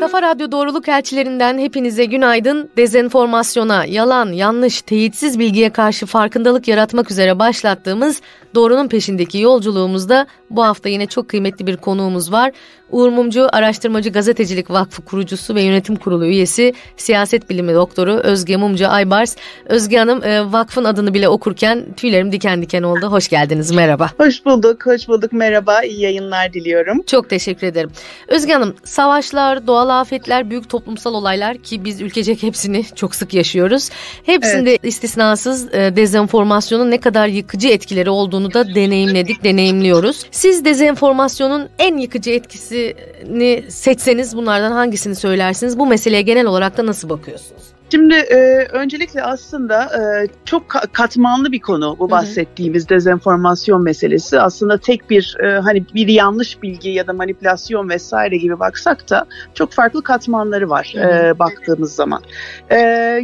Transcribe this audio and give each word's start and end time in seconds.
Kafa 0.00 0.22
Radyo 0.22 0.52
Doğruluk 0.52 0.88
Elçilerinden 0.88 1.58
hepinize 1.58 2.04
günaydın. 2.04 2.70
Dezenformasyona, 2.76 3.84
yalan, 3.84 4.32
yanlış, 4.32 4.82
teyitsiz 4.82 5.38
bilgiye 5.38 5.70
karşı 5.70 6.06
farkındalık 6.06 6.68
yaratmak 6.68 7.10
üzere 7.10 7.38
başlattığımız 7.38 8.20
Doğrunun 8.54 8.88
Peşindeki 8.88 9.38
yolculuğumuzda 9.38 10.26
bu 10.50 10.64
hafta 10.64 10.88
yine 10.88 11.06
çok 11.06 11.28
kıymetli 11.28 11.66
bir 11.66 11.76
konuğumuz 11.76 12.32
var. 12.32 12.52
Uğur 12.90 13.08
Mumcu 13.08 13.48
Araştırmacı 13.52 14.10
Gazetecilik 14.10 14.70
Vakfı 14.70 15.02
kurucusu 15.02 15.54
ve 15.54 15.62
yönetim 15.62 15.96
kurulu 15.96 16.26
üyesi 16.26 16.74
siyaset 16.96 17.50
bilimi 17.50 17.74
doktoru 17.74 18.12
Özge 18.12 18.56
Mumcu 18.56 18.88
Aybars. 18.88 19.36
Özge 19.66 19.98
Hanım 19.98 20.24
e, 20.24 20.52
vakfın 20.52 20.84
adını 20.84 21.14
bile 21.14 21.28
okurken 21.28 21.86
tüylerim 21.96 22.32
diken 22.32 22.62
diken 22.62 22.82
oldu. 22.82 23.06
Hoş 23.06 23.28
geldiniz 23.28 23.70
merhaba. 23.70 24.10
Hoş 24.18 24.44
bulduk, 24.44 24.86
hoş 24.86 25.08
bulduk 25.08 25.32
merhaba. 25.32 25.82
İyi 25.82 26.00
yayınlar 26.00 26.52
diliyorum. 26.52 27.02
Çok 27.02 27.30
teşekkür 27.30 27.66
ederim. 27.66 27.90
Özge 28.28 28.52
Hanım 28.52 28.74
savaşlar, 28.84 29.66
doğal 29.66 30.00
afetler, 30.00 30.50
büyük 30.50 30.68
toplumsal 30.68 31.14
olaylar 31.14 31.58
ki 31.58 31.84
biz 31.84 32.00
ülkecek 32.00 32.42
hepsini 32.42 32.84
çok 32.94 33.14
sık 33.14 33.34
yaşıyoruz. 33.34 33.88
Hepsinde 34.26 34.70
evet. 34.70 34.84
istisnasız 34.84 35.74
e, 35.74 35.96
dezenformasyonun 35.96 36.90
ne 36.90 37.00
kadar 37.00 37.28
yıkıcı 37.28 37.68
etkileri 37.68 38.10
olduğunu 38.10 38.39
da 38.54 38.74
deneyimledik, 38.74 39.44
deneyimliyoruz. 39.44 40.26
Siz 40.30 40.64
dezenformasyonun 40.64 41.68
en 41.78 41.98
yıkıcı 41.98 42.30
etkisi 42.30 42.96
hangisini 43.26 43.70
seçseniz 43.70 44.36
bunlardan 44.36 44.72
hangisini 44.72 45.14
söylersiniz? 45.14 45.78
Bu 45.78 45.86
meseleye 45.86 46.22
genel 46.22 46.46
olarak 46.46 46.76
da 46.76 46.86
nasıl 46.86 47.08
bakıyorsunuz? 47.08 47.62
Şimdi 47.90 48.14
e, 48.14 48.66
öncelikle 48.72 49.22
aslında 49.22 49.84
e, 49.84 50.26
çok 50.44 50.68
katmanlı 50.92 51.52
bir 51.52 51.60
konu 51.60 51.96
bu 51.98 52.10
bahsettiğimiz 52.10 52.82
hı 52.82 52.86
hı. 52.86 52.88
dezenformasyon 52.88 53.82
meselesi. 53.82 54.40
Aslında 54.40 54.78
tek 54.78 55.10
bir 55.10 55.36
e, 55.44 55.58
hani 55.58 55.84
bir 55.94 56.08
yanlış 56.08 56.62
bilgi 56.62 56.90
ya 56.90 57.06
da 57.06 57.12
manipülasyon 57.12 57.88
vesaire 57.88 58.36
gibi 58.36 58.60
baksak 58.60 59.10
da 59.10 59.26
çok 59.54 59.72
farklı 59.72 60.02
katmanları 60.02 60.70
var 60.70 60.92
hı 60.96 61.00
hı. 61.00 61.26
E, 61.26 61.38
baktığımız 61.38 61.94
zaman. 61.94 62.22
E, 62.70 62.76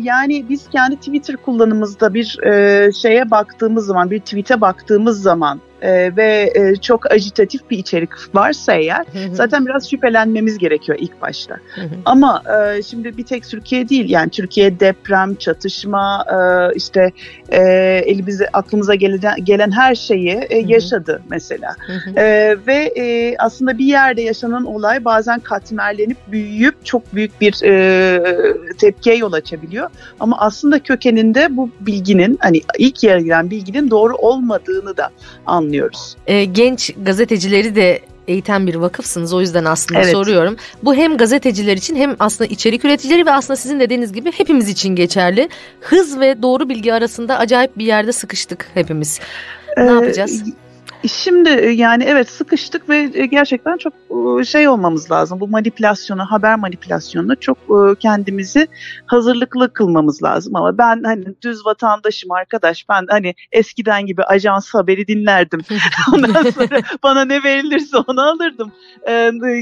yani 0.03 0.45
biz 0.48 0.69
kendi 0.70 0.97
Twitter 0.97 1.36
kullanımımızda 1.36 2.14
bir 2.14 2.39
e, 2.42 2.92
şeye 2.92 3.30
baktığımız 3.30 3.86
zaman, 3.86 4.11
bir 4.11 4.20
tweet'e 4.20 4.61
baktığımız 4.61 5.23
zaman 5.23 5.61
e, 5.83 6.17
ve 6.17 6.53
e, 6.55 6.77
çok 6.77 7.13
ajitatif 7.13 7.71
bir 7.71 7.79
içerik 7.79 8.11
varsa 8.35 8.75
eğer 8.75 9.07
zaten 9.33 9.67
biraz 9.67 9.91
şüphelenmemiz 9.91 10.59
gerekiyor 10.59 10.99
ilk 11.01 11.23
başta. 11.23 11.57
Ama 12.05 12.43
e, 12.47 12.83
şimdi 12.83 13.17
bir 13.17 13.25
tek 13.25 13.49
Türkiye 13.49 13.89
değil 13.89 14.11
yani 14.11 14.31
Türkiye 14.31 14.81
deprem, 14.81 15.35
çatışma 15.35 16.25
e, 16.33 16.37
işte 16.77 17.13
e, 17.49 17.61
elimize 18.07 18.49
aklımıza 18.53 18.95
gelen, 18.95 19.45
gelen 19.45 19.71
her 19.71 19.95
şeyi 19.95 20.47
e, 20.51 20.59
yaşadı 20.59 21.23
mesela. 21.31 21.77
E, 22.17 22.57
ve 22.67 22.93
e, 22.97 23.37
aslında 23.39 23.79
bir 23.79 23.87
yerde 23.87 24.23
yaşanan 24.23 24.65
olay 24.65 25.05
bazen 25.05 25.41
katmerlenip 25.41 26.19
büyüyüp 26.33 26.85
çok 26.85 27.15
büyük 27.15 27.41
bir 27.41 27.63
e, 27.65 28.23
tepkiye 28.79 29.17
yol 29.17 29.33
açabiliyor. 29.33 29.91
Ama 30.21 30.37
aslında 30.41 30.79
kökeninde 30.79 31.57
bu 31.57 31.71
bilginin 31.81 32.39
hani 32.41 32.61
ilk 32.79 33.05
yere 33.05 33.23
giren 33.23 33.51
bilginin 33.51 33.91
doğru 33.91 34.15
olmadığını 34.15 34.97
da 34.97 35.11
anlıyoruz 35.47 35.66
anlıyoruz. 35.67 36.17
E, 36.27 36.45
genç 36.45 36.95
gazetecileri 37.03 37.75
de 37.75 38.00
eğiten 38.28 38.67
bir 38.67 38.75
vakıfsınız. 38.75 39.34
O 39.34 39.41
yüzden 39.41 39.64
aslında 39.64 40.00
evet. 40.00 40.12
soruyorum. 40.12 40.56
Bu 40.83 40.95
hem 40.95 41.17
gazeteciler 41.17 41.77
için 41.77 41.97
hem 41.97 42.17
aslında 42.19 42.50
içerik 42.50 42.84
üreticileri 42.84 43.27
ve 43.27 43.33
aslında 43.33 43.56
sizin 43.56 43.81
dediğiniz 43.81 44.12
gibi 44.12 44.33
hepimiz 44.33 44.69
için 44.69 44.97
geçerli. 44.97 45.48
Hız 45.81 46.20
ve 46.20 46.42
doğru 46.42 46.69
bilgi 46.69 46.95
arasında 46.95 47.39
acayip 47.39 47.78
bir 47.78 47.86
yerde 47.86 48.12
sıkıştık 48.12 48.70
hepimiz. 48.75 49.20
Ne 49.77 49.84
ee, 49.84 49.86
yapacağız? 49.86 50.42
Şimdi 51.09 51.49
e, 51.49 51.71
yani 51.71 52.05
evet 52.05 52.31
sıkıştık 52.31 52.89
ve 52.89 53.11
e, 53.15 53.27
gerçekten 53.27 53.77
çok 53.77 53.93
e, 54.41 54.45
şey 54.45 54.69
olmamız 54.69 55.11
lazım. 55.11 55.41
Bu 55.41 55.48
manipülasyona, 55.48 56.31
haber 56.31 56.57
manipülasyonuna 56.57 57.37
çok 57.37 57.59
kendimizi 58.01 58.69
hazırlıklı 59.07 59.73
kılmamız 59.73 60.23
lazım. 60.23 60.57
Ama 60.57 60.79
ben 60.79 61.03
hani 61.05 61.25
düz 61.43 61.67
vatandaşım 61.67 62.33
arkadaş. 62.33 62.89
Ben 62.89 63.07
hani 63.11 63.35
eskiden 63.53 64.07
gibi 64.07 64.23
ajans 64.23 64.75
haberi 64.75 65.07
dinlerdim. 65.07 65.61
Ondan 66.14 66.51
sonra 66.51 66.80
bana 67.03 67.25
ne 67.25 67.45
verilirse 67.45 67.97
onu 67.97 68.23
alırdım. 68.23 68.73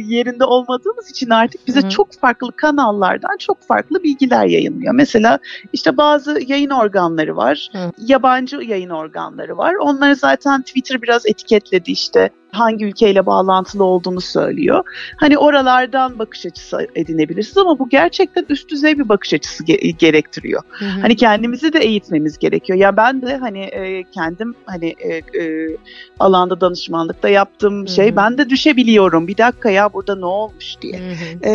Yerinde 0.09 0.45
olmadığımız 0.45 1.11
için 1.11 1.31
artık 1.31 1.67
bize 1.67 1.89
çok 1.89 2.21
farklı 2.21 2.53
kanallardan 2.53 3.37
çok 3.39 3.63
farklı 3.63 4.03
bilgiler 4.03 4.47
yayınlıyor. 4.47 4.95
Mesela 4.95 5.39
işte 5.73 5.97
bazı 5.97 6.41
yayın 6.47 6.71
organları 6.71 7.37
var. 7.37 7.71
Yabancı 7.99 8.57
yayın 8.57 8.91
organları 8.91 9.57
var. 9.57 9.75
Onları 9.75 10.17
zaten 10.17 10.63
Twitter 10.63 11.03
biraz 11.03 11.27
etiketledi 11.35 11.91
işte 11.91 12.31
hangi 12.55 12.85
ülkeyle 12.85 13.27
bağlantılı 13.27 13.85
olduğunu 13.85 14.21
söylüyor. 14.21 14.85
Hani 15.17 15.39
oralardan 15.39 16.19
bakış 16.19 16.47
açısı 16.47 16.89
edinebilirsiniz 16.95 17.59
ama 17.59 17.79
bu 17.79 17.89
gerçekten 17.89 18.47
üst 18.49 18.71
düzey 18.71 18.99
bir 18.99 19.09
bakış 19.09 19.35
açısı 19.35 19.65
ge- 19.65 19.97
gerektiriyor. 19.97 20.63
Hı 20.69 20.85
hı. 20.85 21.01
Hani 21.01 21.17
kendimizi 21.17 21.73
de 21.73 21.79
eğitmemiz 21.79 22.39
gerekiyor. 22.39 22.79
Ya 22.79 22.97
ben 22.97 23.23
de 23.23 23.37
hani 23.37 23.61
e, 23.61 24.05
kendim 24.05 24.55
hani 24.67 24.95
e, 24.99 25.15
e, 25.15 25.77
alanda 26.19 26.61
danışmanlıkta 26.61 27.29
yaptığım 27.29 27.79
hı 27.79 27.83
hı. 27.83 27.89
şey 27.89 28.17
ben 28.17 28.39
de 28.39 28.51
düşebiliyorum. 28.51 29.29
Bir 29.29 29.37
dakika 29.37 29.71
ya 29.71 29.93
burada 29.93 30.17
ne 30.17 30.27
olmuş 30.27 30.75
diye. 30.83 30.99
Hı 30.99 31.13
hı. 31.13 31.51
E, 31.51 31.55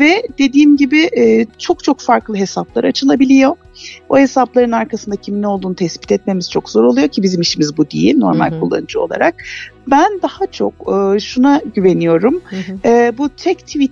ve 0.00 0.22
dediğim 0.38 0.76
gibi 0.76 1.00
e, 1.18 1.46
çok 1.58 1.84
çok 1.84 2.00
farklı 2.00 2.36
hesaplar 2.36 2.84
açılabiliyor. 2.84 3.56
O 4.08 4.18
hesapların 4.18 4.72
arkasında 4.72 5.16
kimin 5.16 5.42
olduğunu 5.42 5.74
tespit 5.74 6.12
etmemiz 6.12 6.50
çok 6.50 6.70
zor 6.70 6.84
oluyor 6.84 7.08
ki 7.08 7.22
bizim 7.22 7.40
işimiz 7.40 7.76
bu 7.76 7.90
değil 7.90 8.18
normal 8.18 8.50
hı 8.50 8.56
hı. 8.56 8.60
kullanıcı 8.60 9.00
olarak. 9.00 9.34
Ben 9.86 10.20
daha 10.22 10.46
çok 10.46 10.72
e, 10.74 11.20
şuna 11.20 11.60
güveniyorum. 11.74 12.42
Hı 12.44 12.56
hı. 12.56 12.88
E, 12.88 13.18
bu 13.18 13.28
tek 13.28 13.58
tweet 13.58 13.90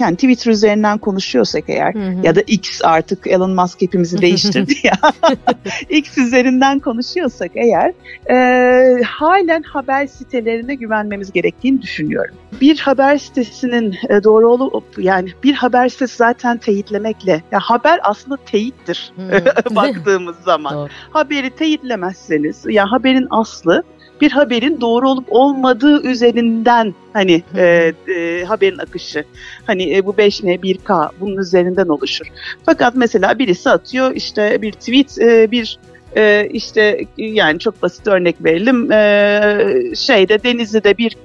yani 0.00 0.16
Twitter 0.16 0.52
üzerinden 0.52 0.98
konuşuyorsak 0.98 1.64
eğer 1.68 1.94
hı 1.94 1.98
hı. 1.98 2.26
ya 2.26 2.34
da 2.34 2.40
X 2.40 2.80
artık 2.84 3.26
Elon 3.26 3.50
Musk 3.50 3.82
hepimizi 3.82 4.22
değiştirdi 4.22 4.74
ya 4.82 4.98
X 5.88 6.18
üzerinden 6.18 6.78
konuşuyorsak 6.78 7.50
eğer 7.54 7.92
e, 8.30 9.02
halen 9.02 9.62
haber 9.62 10.06
sitelerine 10.06 10.74
güvenmemiz 10.74 11.32
gerektiğini 11.32 11.82
düşünüyorum. 11.82 12.34
Bir 12.60 12.78
haber 12.78 13.18
sitesinin 13.18 13.96
e, 14.08 14.24
doğru 14.24 14.50
olup 14.50 14.98
yani 14.98 15.30
bir 15.44 15.54
haber 15.54 15.88
sitesi 15.88 16.16
zaten 16.16 16.58
teyitlemekle 16.58 17.42
ya 17.52 17.60
haber 17.62 18.00
aslında 18.02 18.36
teyittir 18.36 19.12
baktığımız 19.70 20.36
zaman. 20.44 20.74
Doğru. 20.74 20.88
Haberi 21.10 21.50
teyitlemezseniz 21.50 22.64
ya 22.68 22.92
haberin 22.92 23.26
aslı 23.30 23.84
bir 24.20 24.30
haberin 24.30 24.80
doğru 24.80 25.10
olup 25.10 25.26
olmadığı 25.28 26.02
üzerinden 26.02 26.94
hani 27.12 27.42
e, 27.56 27.92
e, 28.08 28.44
haberin 28.44 28.78
akışı 28.78 29.24
hani 29.66 29.96
e, 29.96 30.06
bu 30.06 30.10
5N 30.10 30.60
1K 30.60 31.10
bunun 31.20 31.36
üzerinden 31.36 31.88
oluşur. 31.88 32.26
Fakat 32.66 32.94
mesela 32.94 33.38
birisi 33.38 33.70
atıyor 33.70 34.14
işte 34.14 34.62
bir 34.62 34.72
tweet 34.72 35.18
e, 35.18 35.50
bir 35.50 35.78
e, 36.16 36.48
işte 36.52 37.04
yani 37.16 37.58
çok 37.58 37.82
basit 37.82 38.06
örnek 38.06 38.44
verelim 38.44 38.92
e, 38.92 39.96
şeyde 39.96 40.42
Denizli'de 40.42 40.98
bir 40.98 41.16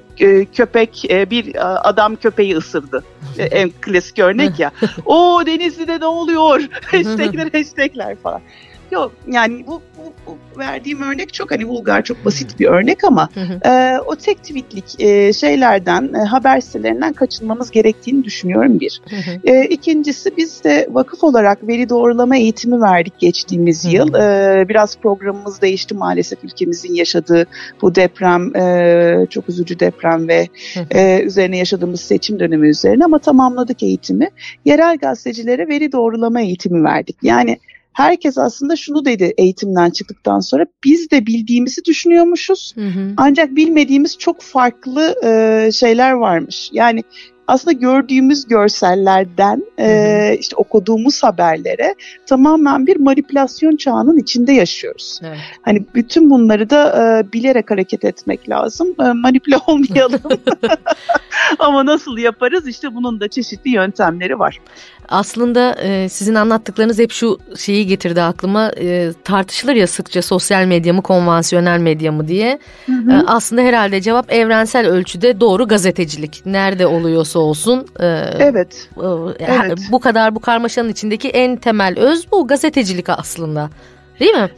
köpek 0.54 1.04
bir 1.32 1.54
adam 1.90 2.16
köpeği 2.16 2.58
ısırdı. 2.58 3.04
E, 3.38 3.44
en 3.52 3.70
klasik 3.82 4.20
örnek 4.20 4.60
ya. 4.60 4.72
O 5.06 5.44
Denizli'de 5.46 6.00
ne 6.00 6.06
oluyor? 6.06 6.60
hashtagler 6.86 7.50
hashtagler 7.54 8.16
falan. 8.16 8.42
Yok 8.92 9.12
yani 9.28 9.68
bu, 9.68 9.82
bu, 9.98 10.14
bu 10.28 10.60
verdiğim 10.60 11.02
örnek 11.02 11.34
çok 11.34 11.52
hani 11.52 11.68
vulgar 11.68 12.04
çok 12.04 12.26
basit 12.26 12.60
bir 12.60 12.66
örnek 12.66 13.04
ama 13.04 13.30
e, 13.66 13.98
o 14.06 14.16
tek 14.16 14.38
tweetlik 14.38 15.02
e, 15.02 15.34
şeylerden 15.34 16.14
e, 16.14 16.18
haber 16.18 16.62
sitelerinden 16.62 17.14
kaçınmamız 17.14 17.72
gerektiğini 17.72 18.24
düşünüyorum 18.24 18.80
bir. 18.80 19.02
e, 19.44 19.66
ikincisi 19.66 20.38
biz 20.38 20.64
de 20.64 20.88
vakıf 20.92 21.24
olarak 21.24 21.68
veri 21.68 21.90
doğrulama 21.90 22.38
eğitimi 22.38 22.82
verdik 22.82 23.20
geçtiğimiz 23.20 23.86
yıl. 23.86 24.14
E, 24.14 24.70
biraz 24.70 24.98
programımız 24.98 25.62
değişti 25.62 25.96
maalesef 25.96 26.44
ülkemizin 26.44 26.94
yaşadığı 26.94 27.46
bu 27.82 27.96
deprem 27.96 28.56
e, 28.56 29.28
çok 29.30 29.50
üzücü 29.50 29.80
deprem 29.80 30.28
ve 30.28 30.48
e, 30.92 31.22
üzerine 31.22 31.58
yaşadığımız 31.58 32.02
seçim 32.02 32.40
dönemi 32.40 32.70
üzerine 32.70 33.06
ama 33.06 33.20
tamamladık 33.20 33.84
eğitimi. 33.84 34.30
Yerel 34.66 34.98
gazetecilere 34.98 35.68
veri 35.68 35.92
doğrulama 35.92 36.42
eğitimi 36.42 36.84
verdik. 36.84 37.16
Yani 37.24 37.58
herkes 37.96 38.38
aslında 38.38 38.76
şunu 38.76 39.06
dedi 39.06 39.34
eğitimden 39.38 39.90
çıktıktan 39.90 40.40
sonra 40.40 40.66
biz 40.84 41.12
de 41.12 41.26
bildiğimizi 41.26 41.86
düşünüyormuşuz. 41.86 42.74
Hı 42.76 42.88
hı. 42.88 43.14
Ancak 43.18 43.56
bilmediğimiz 43.56 44.18
çok 44.18 44.42
farklı 44.42 45.16
e, 45.24 45.72
şeyler 45.72 46.12
varmış. 46.12 46.70
Yani 46.74 47.04
aslında 47.48 47.72
gördüğümüz 47.72 48.48
görsellerden 48.48 49.64
e, 49.80 50.38
işte 50.40 50.56
okuduğumuz 50.56 51.24
haberlere 51.24 51.96
tamamen 52.26 52.88
bir 52.88 53.00
manipülasyon 53.00 53.76
çağının 53.76 54.18
içinde 54.18 54.54
yaşıyoruz. 54.54 55.20
Evet. 55.24 55.38
Hani 55.62 55.86
bütün 55.96 56.30
bunları 56.30 56.70
da 56.70 56.90
e, 57.20 57.34
bilerek 57.34 57.72
hareket 57.72 58.06
etmek 58.06 58.50
lazım. 58.50 58.96
E, 59.00 59.04
manipüle 59.04 59.58
olmayalım. 59.68 60.22
Ama 61.60 61.86
nasıl 61.86 62.18
yaparız? 62.18 62.68
İşte 62.68 62.96
bunun 62.96 63.20
da 63.20 63.28
çeşitli 63.28 63.70
yöntemleri 63.70 64.40
var. 64.40 64.60
Aslında 65.10 65.76
e, 65.82 66.10
sizin 66.10 66.36
anlattıklarınız 66.36 67.00
hep 67.00 67.12
şu 67.12 67.40
şeyi 67.58 67.88
getirdi 67.88 68.22
aklıma. 68.22 68.72
E, 68.80 69.12
tartışılır 69.24 69.76
ya 69.76 69.88
sıkça 69.88 70.22
sosyal 70.22 70.66
medya 70.66 70.94
mı 70.94 71.02
konvansiyonel 71.02 71.80
medya 71.80 72.12
mı 72.12 72.28
diye. 72.28 72.60
Hı 72.86 72.92
hı. 72.92 73.12
E, 73.12 73.24
aslında 73.28 73.62
herhalde 73.62 74.02
cevap 74.02 74.34
evrensel 74.34 74.88
ölçüde 74.88 75.40
doğru 75.40 75.68
gazetecilik. 75.68 76.42
Nerede 76.46 76.88
oluyorsa 76.88 77.35
olursa 77.40 77.66
olsun. 77.72 77.88
E, 78.00 78.06
evet. 78.40 78.90
E, 79.40 79.46
evet. 79.46 79.80
Bu 79.92 80.00
kadar 80.00 80.36
bu 80.36 80.40
karmaşanın 80.40 80.90
içindeki 80.90 81.30
en 81.30 81.56
temel 81.56 82.00
öz 82.00 82.32
bu 82.32 82.48
gazetecilik 82.48 83.10
aslında. 83.10 83.70
Değil 84.20 84.34
mi? 84.34 84.50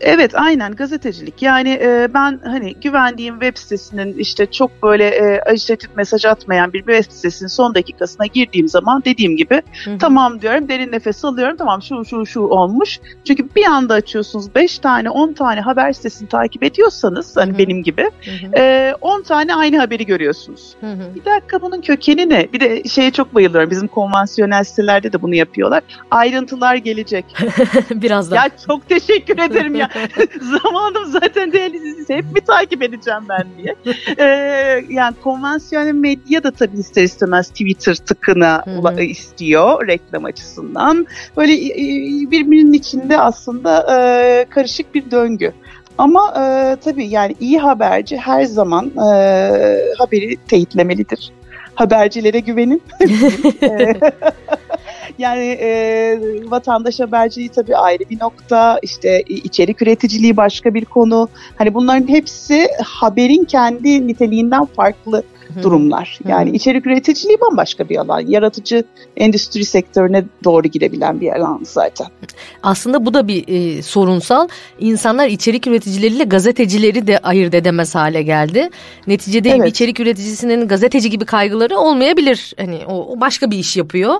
Evet 0.00 0.34
aynen 0.34 0.74
gazetecilik. 0.74 1.42
Yani 1.42 1.70
e, 1.82 2.08
ben 2.14 2.40
hani 2.44 2.74
güvendiğim 2.74 3.40
web 3.40 3.56
sitesinin 3.56 4.18
işte 4.18 4.46
çok 4.46 4.82
böyle 4.82 5.08
e, 5.08 5.40
ajitatif 5.40 5.96
mesaj 5.96 6.24
atmayan 6.24 6.72
bir 6.72 6.78
web 6.78 7.12
sitesinin 7.12 7.48
son 7.48 7.74
dakikasına 7.74 8.26
girdiğim 8.26 8.68
zaman 8.68 9.02
dediğim 9.04 9.36
gibi 9.36 9.62
Hı-hı. 9.84 9.98
tamam 9.98 10.40
diyorum 10.40 10.68
derin 10.68 10.92
nefes 10.92 11.24
alıyorum 11.24 11.56
tamam 11.56 11.82
şu 11.82 12.04
şu 12.04 12.26
şu 12.26 12.40
olmuş. 12.40 13.00
Çünkü 13.24 13.48
bir 13.56 13.64
anda 13.64 13.94
açıyorsunuz 13.94 14.54
5 14.54 14.78
tane 14.78 15.10
10 15.10 15.32
tane 15.32 15.60
haber 15.60 15.92
sitesini 15.92 16.28
takip 16.28 16.62
ediyorsanız 16.62 17.36
hani 17.36 17.50
Hı-hı. 17.50 17.58
benim 17.58 17.82
gibi 17.82 18.10
e, 18.56 18.94
10 19.00 19.22
tane 19.22 19.54
aynı 19.54 19.78
haberi 19.78 20.06
görüyorsunuz. 20.06 20.74
Hı-hı. 20.80 21.14
Bir 21.14 21.24
dakika 21.24 21.62
bunun 21.62 21.80
kökeni 21.80 22.28
ne? 22.28 22.52
Bir 22.52 22.60
de 22.60 22.84
şeye 22.84 23.10
çok 23.10 23.34
bayılıyorum 23.34 23.70
bizim 23.70 23.88
konvansiyonel 23.88 24.64
sitelerde 24.64 25.12
de 25.12 25.22
bunu 25.22 25.34
yapıyorlar. 25.34 25.82
Ayrıntılar 26.10 26.76
gelecek. 26.76 27.24
Birazdan. 27.90 28.36
Ya 28.36 28.50
çok 28.66 28.88
teşekkür 28.88 29.38
ederim 29.38 29.74
ya. 29.74 29.85
Zamanım 30.62 31.04
zaten 31.04 31.52
değerli 31.52 31.86
hep 32.08 32.32
mi 32.32 32.40
takip 32.40 32.82
edeceğim 32.82 33.22
ben 33.28 33.44
diye. 33.58 33.74
Ee, 34.18 34.84
yani 34.88 35.14
konvansiyonel 35.22 35.92
medya 35.92 36.42
da 36.42 36.50
tabii 36.50 36.78
ister 36.78 37.02
istemez 37.02 37.48
Twitter 37.48 37.94
tıkına 37.94 38.64
istiyor 39.00 39.86
reklam 39.86 40.24
açısından. 40.24 41.06
Böyle 41.36 41.52
birbirinin 42.30 42.72
içinde 42.72 43.18
aslında 43.18 43.86
e, 43.90 44.44
karışık 44.50 44.94
bir 44.94 45.10
döngü. 45.10 45.52
Ama 45.98 46.34
e, 46.36 46.76
tabii 46.84 47.06
yani 47.06 47.34
iyi 47.40 47.58
haberci 47.58 48.16
her 48.16 48.44
zaman 48.44 48.86
e, 48.86 49.08
haberi 49.98 50.36
teyitlemelidir. 50.48 51.32
Habercilere 51.74 52.40
güvenin. 52.40 52.82
Yani 55.18 55.58
e, 55.60 56.18
vatandaş 56.46 57.00
haberciliği 57.00 57.48
tabii 57.48 57.76
ayrı 57.76 58.02
bir 58.10 58.20
nokta. 58.20 58.78
İşte 58.82 59.22
içerik 59.26 59.82
üreticiliği 59.82 60.36
başka 60.36 60.74
bir 60.74 60.84
konu. 60.84 61.28
Hani 61.56 61.74
bunların 61.74 62.08
hepsi 62.08 62.68
haberin 62.84 63.44
kendi 63.44 64.06
niteliğinden 64.06 64.64
farklı 64.64 65.22
durumlar. 65.62 66.18
Yani 66.28 66.50
Hı. 66.50 66.54
içerik 66.54 66.86
üreticiliği 66.86 67.40
bambaşka 67.40 67.88
bir 67.88 67.96
alan. 67.96 68.20
Yaratıcı 68.20 68.84
endüstri 69.16 69.64
sektörüne 69.64 70.24
doğru 70.44 70.68
girebilen 70.68 71.20
bir 71.20 71.32
alan 71.32 71.60
zaten. 71.62 72.06
Aslında 72.62 73.06
bu 73.06 73.14
da 73.14 73.28
bir 73.28 73.44
e, 73.48 73.82
sorunsal. 73.82 74.48
İnsanlar 74.80 75.28
içerik 75.28 75.66
üreticileriyle 75.66 76.24
gazetecileri 76.24 77.06
de 77.06 77.18
ayırt 77.18 77.54
edemez 77.54 77.94
hale 77.94 78.22
geldi. 78.22 78.70
Neticede 79.06 79.50
evet. 79.50 79.68
içerik 79.68 80.00
üreticisinin 80.00 80.68
gazeteci 80.68 81.10
gibi 81.10 81.24
kaygıları 81.24 81.78
olmayabilir. 81.78 82.54
Hani 82.56 82.78
o, 82.86 83.12
o 83.12 83.20
başka 83.20 83.50
bir 83.50 83.58
iş 83.58 83.76
yapıyor. 83.76 84.14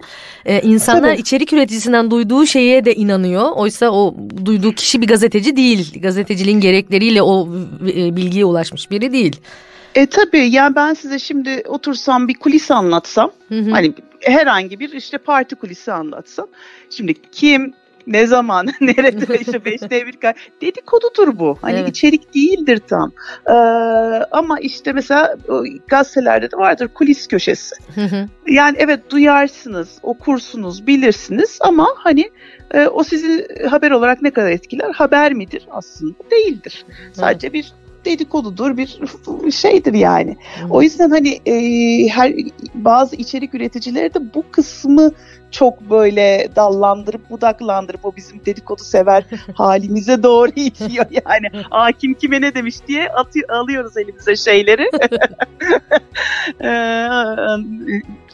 Ee, 0.44 0.60
insanlar 0.60 1.10
Tabii. 1.10 1.20
içerik 1.20 1.52
üreticisinden 1.52 2.10
duyduğu 2.10 2.46
şeye 2.46 2.84
de 2.84 2.94
inanıyor. 2.94 3.50
Oysa 3.56 3.90
o 3.90 4.14
duyduğu 4.44 4.72
kişi 4.72 5.00
bir 5.00 5.06
gazeteci 5.06 5.56
değil. 5.56 6.00
Gazeteciliğin 6.02 6.60
gerekleriyle 6.60 7.22
o 7.22 7.48
e, 7.88 8.16
bilgiye 8.16 8.44
ulaşmış 8.44 8.90
biri 8.90 9.12
değil. 9.12 9.36
E 9.96 10.06
tabii 10.06 10.50
yani 10.50 10.76
ben 10.76 10.94
size 10.94 11.18
şimdi 11.18 11.62
otursam 11.66 12.28
bir 12.28 12.34
kulis 12.34 12.70
anlatsam 12.70 13.30
hı 13.48 13.58
hı. 13.58 13.70
hani 13.70 13.94
herhangi 14.20 14.80
bir 14.80 14.92
işte 14.92 15.18
parti 15.18 15.54
kulisi 15.54 15.92
anlatsam 15.92 16.46
şimdi 16.90 17.14
kim 17.32 17.74
ne 18.06 18.26
zaman 18.26 18.66
nerede 18.80 19.38
işte 19.40 19.64
beşte 19.64 20.06
bir 20.06 20.18
dedikodudur 20.60 21.38
bu. 21.38 21.58
Hani 21.62 21.78
evet. 21.78 21.88
içerik 21.88 22.34
değildir 22.34 22.80
tam. 22.88 23.12
Ee, 23.48 23.52
ama 24.30 24.60
işte 24.60 24.92
mesela 24.92 25.36
gazetelerde 25.88 26.50
de 26.50 26.56
vardır 26.56 26.88
kulis 26.88 27.26
köşesi. 27.28 27.76
Hı 27.94 28.04
hı. 28.04 28.28
Yani 28.46 28.76
evet 28.80 29.10
duyarsınız, 29.10 29.98
okursunuz, 30.02 30.86
bilirsiniz 30.86 31.58
ama 31.60 31.88
hani 31.96 32.30
e, 32.70 32.86
o 32.86 33.04
sizi 33.04 33.48
haber 33.70 33.90
olarak 33.90 34.22
ne 34.22 34.30
kadar 34.30 34.50
etkiler? 34.50 34.90
Haber 34.94 35.32
midir? 35.32 35.68
Aslında 35.70 36.14
değildir. 36.30 36.84
Sadece 37.12 37.52
bir 37.52 37.72
dedikodudur 38.06 38.76
bir 38.76 39.00
şeydir 39.52 39.94
yani. 39.94 40.36
Hmm. 40.60 40.70
O 40.70 40.82
yüzden 40.82 41.10
hani 41.10 41.40
e, 41.46 41.54
her 42.08 42.34
bazı 42.74 43.16
içerik 43.16 43.54
üreticileri 43.54 44.14
de 44.14 44.34
bu 44.34 44.44
kısmı 44.50 45.12
çok 45.50 45.80
böyle 45.90 46.48
dallandırıp 46.56 47.30
budaklandırıp 47.30 48.04
o 48.04 48.16
bizim 48.16 48.44
dedikodu 48.46 48.82
sever 48.82 49.24
halimize 49.54 50.22
doğru 50.22 50.50
itiyor 50.56 51.06
yani. 51.10 51.64
Aa 51.70 51.92
kim 51.92 52.14
kime 52.14 52.40
ne 52.40 52.54
demiş 52.54 52.76
diye 52.88 53.08
atıyor, 53.08 53.48
alıyoruz 53.48 53.96
elimize 53.96 54.36
şeyleri. 54.36 54.90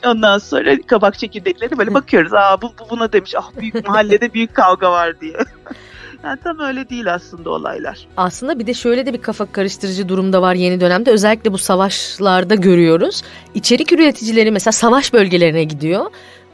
Ondan 0.04 0.38
sonra 0.38 0.76
kabak 0.86 1.18
çekirdekleri 1.18 1.78
böyle 1.78 1.94
bakıyoruz. 1.94 2.34
Aa 2.34 2.62
bu, 2.62 2.72
bu 2.80 2.90
buna 2.90 3.12
demiş. 3.12 3.34
Ah 3.36 3.50
büyük 3.60 3.88
mahallede 3.88 4.34
büyük 4.34 4.54
kavga 4.54 4.92
var 4.92 5.20
diye. 5.20 5.36
Yani 6.24 6.38
tam 6.44 6.58
öyle 6.60 6.88
değil 6.88 7.14
aslında 7.14 7.50
olaylar. 7.50 8.06
Aslında 8.16 8.58
bir 8.58 8.66
de 8.66 8.74
şöyle 8.74 9.06
de 9.06 9.12
bir 9.12 9.22
kafa 9.22 9.46
karıştırıcı 9.46 10.08
durumda 10.08 10.42
var 10.42 10.54
yeni 10.54 10.80
dönemde. 10.80 11.10
Özellikle 11.10 11.52
bu 11.52 11.58
savaşlarda 11.58 12.54
görüyoruz. 12.54 13.22
İçerik 13.54 13.92
üreticileri 13.92 14.50
mesela 14.50 14.72
savaş 14.72 15.12
bölgelerine 15.12 15.64
gidiyor. 15.64 16.06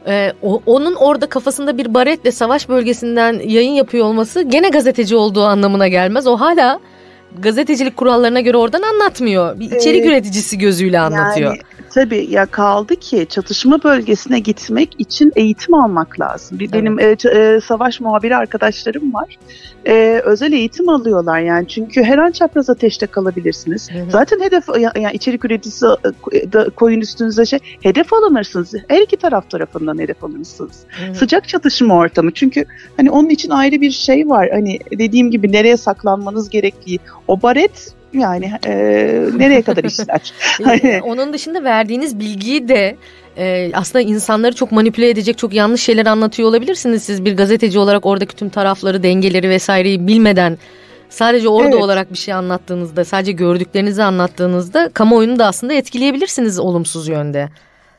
Ee, 0.07 0.33
o, 0.41 0.61
onun 0.65 0.95
orada 0.95 1.29
kafasında 1.29 1.77
bir 1.77 1.93
baretle 1.93 2.31
savaş 2.31 2.69
bölgesinden 2.69 3.41
yayın 3.45 3.71
yapıyor 3.71 4.05
olması 4.05 4.41
gene 4.41 4.69
gazeteci 4.69 5.15
olduğu 5.15 5.43
anlamına 5.43 5.87
gelmez. 5.87 6.27
O 6.27 6.37
hala 6.37 6.79
gazetecilik 7.37 7.97
kurallarına 7.97 8.41
göre 8.41 8.57
oradan 8.57 8.81
anlatmıyor. 8.81 9.59
Bir 9.59 9.71
içerik 9.71 10.05
ee, 10.05 10.07
üreticisi 10.07 10.57
gözüyle 10.57 10.99
anlatıyor. 10.99 11.49
Yani 11.49 11.61
tabii 11.89 12.27
ya 12.29 12.45
kaldı 12.45 12.95
ki 12.95 13.27
çatışma 13.29 13.83
bölgesine 13.83 14.39
gitmek 14.39 14.95
için 14.97 15.31
eğitim 15.35 15.73
almak 15.73 16.19
lazım. 16.19 16.59
Bir, 16.59 16.69
evet. 16.73 16.73
Benim 16.73 16.99
e, 16.99 17.15
e, 17.33 17.61
savaş 17.61 17.99
muhabiri 17.99 18.35
arkadaşlarım 18.35 19.13
var. 19.13 19.37
E, 19.85 20.21
özel 20.25 20.53
eğitim 20.53 20.89
alıyorlar 20.89 21.39
yani 21.39 21.67
çünkü 21.67 22.03
her 22.03 22.17
an 22.17 22.31
çapraz 22.31 22.69
ateşte 22.69 23.07
kalabilirsiniz. 23.07 23.91
Hı 23.91 24.11
Zaten 24.11 24.39
hedef 24.39 24.63
yani 24.79 25.13
içerik 25.13 25.45
üreticisi 25.45 25.85
e, 26.31 26.53
da, 26.53 26.69
koyun 26.69 27.01
üstünüze 27.01 27.45
şey 27.45 27.59
hedef 27.81 28.13
alınırsınız. 28.13 28.73
Her 28.87 29.01
iki 29.01 29.17
taraf 29.17 29.49
tarafından 29.49 29.99
hedef 29.99 30.23
alırsınız. 30.23 30.83
Hı 30.89 31.15
Sıcak 31.15 31.47
çatışma 31.47 31.95
ortamı 31.95 32.31
çünkü 32.31 32.65
hani 32.97 33.11
onun 33.11 33.29
için 33.29 33.49
ayrı 33.49 33.81
bir 33.81 33.91
şey 33.91 34.29
var. 34.29 34.49
Hani 34.51 34.79
dediğim 34.99 35.31
gibi 35.31 35.51
nereye 35.51 35.77
saklanmanız 35.77 36.49
gerektiği. 36.49 36.99
O 37.29 37.41
baret 37.41 37.93
yani 38.13 38.51
e, 38.65 38.73
nereye 39.37 39.61
kadar 39.61 39.83
işler? 39.83 40.33
Hani 40.63 41.01
Onun 41.03 41.33
dışında 41.33 41.63
verdiğiniz 41.63 42.19
bilgiyi 42.19 42.67
de 42.67 42.97
e, 43.37 43.71
aslında 43.73 44.01
insanları 44.01 44.55
çok 44.55 44.71
manipüle 44.71 45.09
edecek 45.09 45.37
çok 45.37 45.53
yanlış 45.53 45.81
şeyler 45.81 46.05
anlatıyor 46.05 46.49
olabilirsiniz. 46.49 47.03
Siz 47.03 47.25
bir 47.25 47.37
gazeteci 47.37 47.79
olarak 47.79 48.05
oradaki 48.05 48.35
tüm 48.35 48.49
tarafları, 48.49 49.03
dengeleri 49.03 49.49
vesaireyi 49.49 50.07
bilmeden 50.07 50.57
sadece 51.09 51.49
orada 51.49 51.69
evet. 51.69 51.83
olarak 51.83 52.13
bir 52.13 52.17
şey 52.17 52.33
anlattığınızda, 52.33 53.05
sadece 53.05 53.31
gördüklerinizi 53.31 54.03
anlattığınızda 54.03 54.89
kamuoyunu 54.93 55.39
da 55.39 55.45
aslında 55.45 55.73
etkileyebilirsiniz 55.73 56.59
olumsuz 56.59 57.07
yönde. 57.07 57.49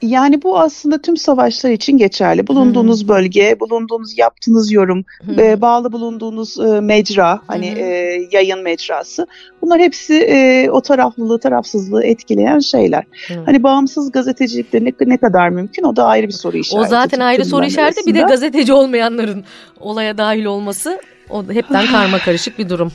Yani 0.03 0.43
bu 0.43 0.59
aslında 0.59 0.99
tüm 0.99 1.17
savaşlar 1.17 1.71
için 1.71 1.99
geçerli. 1.99 2.47
Bulunduğunuz 2.47 3.01
Hı-hı. 3.01 3.09
bölge, 3.09 3.61
bulunduğunuz 3.61 4.19
yaptığınız 4.19 4.73
yorum, 4.73 5.05
e, 5.39 5.61
bağlı 5.61 5.93
bulunduğunuz 5.93 6.61
e, 6.61 6.81
mecra, 6.81 7.41
hani 7.47 7.67
e, 7.67 7.85
yayın 8.33 8.63
mecrası. 8.63 9.27
Bunlar 9.63 9.81
hepsi 9.81 10.15
e, 10.15 10.71
o 10.71 10.81
taraflılığı, 10.81 11.39
tarafsızlığı 11.39 12.05
etkileyen 12.05 12.59
şeyler. 12.59 13.05
Hı-hı. 13.29 13.45
Hani 13.47 13.63
bağımsız 13.63 14.13
gazetecilikte 14.13 14.85
ne, 14.85 14.93
ne 15.07 15.17
kadar 15.17 15.49
mümkün 15.49 15.85
o 15.85 15.97
da 15.97 16.05
ayrı 16.05 16.27
bir 16.27 16.33
soru 16.33 16.57
işareti. 16.57 16.87
O 16.87 16.91
zaten 16.91 17.21
ayrı 17.21 17.45
soru 17.45 17.65
işareti. 17.65 18.07
Bir 18.07 18.15
de 18.15 18.21
gazeteci 18.21 18.73
olmayanların 18.73 19.45
olaya 19.81 20.19
dahil 20.19 20.45
olması 20.45 21.01
o 21.31 21.45
hepten 21.53 21.87
karma 21.87 22.19
karışık 22.19 22.59
bir 22.59 22.69
durum. 22.69 22.93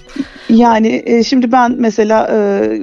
Yani 0.50 1.04
e, 1.06 1.24
şimdi 1.24 1.51
ben 1.51 1.75
mesela 1.80 2.30
e, 2.34 2.77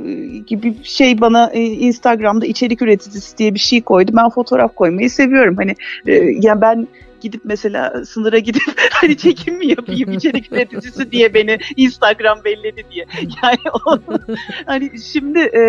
gibi 0.47 0.75
şey 0.83 1.21
bana 1.21 1.51
e, 1.53 1.61
Instagram'da 1.61 2.47
içerik 2.47 2.83
üreticisi 2.83 3.39
diye 3.39 3.55
bir 3.55 3.59
şey 3.59 3.83
koydu. 3.83 4.13
Ben 4.15 4.31
fotoğraf 4.31 4.75
koymayı 4.75 5.11
seviyorum. 5.11 5.57
Hani 5.57 5.75
e, 6.07 6.13
yani 6.41 6.61
ben 6.61 6.89
gidip 7.23 7.41
mesela 7.45 8.05
sınıra 8.05 8.39
gidip 8.39 8.63
hani 8.91 9.17
çekim 9.17 9.59
mi 9.59 9.67
yapayım 9.67 10.13
içerik 10.19 10.53
üreticisi 10.53 11.11
diye 11.13 11.35
beni 11.35 11.59
Instagram 11.77 12.39
belledi 12.45 12.85
diye. 12.93 13.07
Yani 13.43 13.59
o, 13.87 13.99
hani 14.67 14.91
şimdi 15.13 15.39
e, 15.39 15.61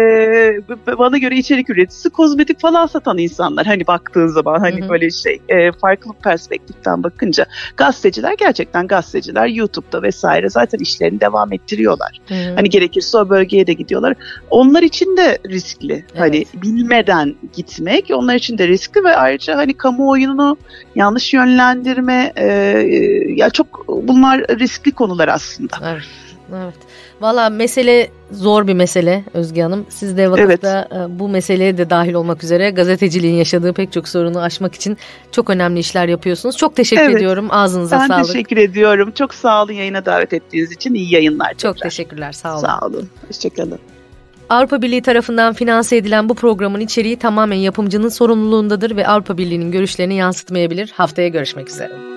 bana 0.97 1.17
göre 1.17 1.37
içerik 1.37 1.69
üreticisi 1.69 2.09
kozmetik 2.09 2.59
falan 2.59 2.87
satan 2.87 3.17
insanlar 3.17 3.65
hani 3.65 3.87
baktığın 3.87 4.27
zaman 4.27 4.59
hani 4.59 4.89
böyle 4.89 5.09
şey 5.09 5.41
e, 5.49 5.71
farklı 5.71 6.13
perspektiften 6.23 7.03
bakınca 7.03 7.45
gazeteciler 7.77 8.35
gerçekten 8.39 8.87
gazeteciler 8.87 9.47
YouTube'da 9.47 10.01
vesaire 10.03 10.49
zaten 10.49 10.79
işlerini 10.79 11.21
devam 11.21 11.53
ettiriyorlar. 11.53 12.21
Hani 12.29 12.69
gerekirse 12.69 13.17
o 13.17 13.29
bölgeye 13.29 13.67
de 13.67 13.73
gidiyorlar. 13.73 14.15
Onlar 14.49 14.83
için 14.83 15.17
de 15.17 15.37
riskli. 15.49 16.05
Hani 16.17 16.37
evet. 16.37 16.47
Hani 16.53 16.63
bilmeden 16.63 17.35
gitmek 17.55 18.09
onlar 18.13 18.35
için 18.35 18.57
de 18.57 18.67
riskli 18.67 19.03
ve 19.03 19.15
ayrıca 19.15 19.57
hani 19.57 19.73
kamuoyunu 19.73 20.57
yanlış 20.95 21.33
yön 21.33 21.42
yönlendirme 21.43 22.33
e, 22.35 22.45
ya 23.35 23.49
çok 23.49 23.87
bunlar 23.87 24.39
riskli 24.39 24.91
konular 24.91 25.27
aslında. 25.27 25.75
Evet. 25.83 26.03
Evet. 26.55 26.75
Valla 27.21 27.49
mesele 27.49 28.09
zor 28.31 28.67
bir 28.67 28.73
mesele 28.73 29.23
Özge 29.33 29.61
Hanım. 29.61 29.85
Siz 29.89 30.17
de 30.17 30.31
vakıfta 30.31 30.87
evet. 30.91 31.09
bu 31.09 31.29
meseleye 31.29 31.77
de 31.77 31.89
dahil 31.89 32.13
olmak 32.13 32.43
üzere 32.43 32.69
gazeteciliğin 32.69 33.35
yaşadığı 33.35 33.73
pek 33.73 33.91
çok 33.91 34.07
sorunu 34.07 34.41
aşmak 34.41 34.75
için 34.75 34.97
çok 35.31 35.49
önemli 35.49 35.79
işler 35.79 36.07
yapıyorsunuz. 36.07 36.57
Çok 36.57 36.75
teşekkür 36.75 37.03
evet. 37.03 37.15
ediyorum. 37.15 37.47
Ağzınıza 37.51 37.99
ben 37.99 38.07
sağlık. 38.07 38.27
Ben 38.27 38.33
teşekkür 38.33 38.57
ediyorum. 38.57 39.11
Çok 39.11 39.33
sağ 39.33 39.63
olun 39.63 39.73
yayına 39.73 40.05
davet 40.05 40.33
ettiğiniz 40.33 40.71
için. 40.71 40.93
iyi 40.93 41.13
yayınlar. 41.13 41.53
Çok 41.53 41.77
teşekkürler. 41.77 42.31
Sağ 42.31 42.53
olun. 42.53 42.61
Sağ 42.61 42.79
olun. 42.79 43.09
Hoşçakalın. 43.27 43.79
Avrupa 44.49 44.81
Birliği 44.81 45.01
tarafından 45.01 45.53
finanse 45.53 45.97
edilen 45.97 46.29
bu 46.29 46.35
programın 46.35 46.79
içeriği 46.79 47.19
tamamen 47.19 47.57
yapımcının 47.57 48.09
sorumluluğundadır 48.09 48.95
ve 48.95 49.07
Avrupa 49.07 49.37
Birliği'nin 49.37 49.71
görüşlerini 49.71 50.15
yansıtmayabilir. 50.15 50.91
Haftaya 50.95 51.27
görüşmek 51.27 51.69
üzere. 51.69 52.12